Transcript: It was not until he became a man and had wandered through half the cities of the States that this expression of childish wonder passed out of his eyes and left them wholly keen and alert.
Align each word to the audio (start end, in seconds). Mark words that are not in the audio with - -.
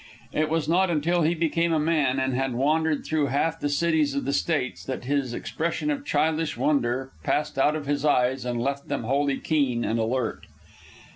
It 0.33 0.49
was 0.49 0.67
not 0.67 0.89
until 0.89 1.21
he 1.21 1.35
became 1.35 1.71
a 1.71 1.77
man 1.79 2.19
and 2.19 2.33
had 2.33 2.55
wandered 2.55 3.05
through 3.05 3.27
half 3.27 3.59
the 3.59 3.69
cities 3.69 4.15
of 4.15 4.25
the 4.25 4.33
States 4.33 4.83
that 4.85 5.03
this 5.03 5.31
expression 5.31 5.91
of 5.91 6.03
childish 6.05 6.57
wonder 6.57 7.11
passed 7.23 7.59
out 7.59 7.75
of 7.75 7.85
his 7.85 8.03
eyes 8.03 8.43
and 8.43 8.59
left 8.59 8.87
them 8.87 9.03
wholly 9.03 9.37
keen 9.37 9.85
and 9.85 9.99
alert. 9.99 10.47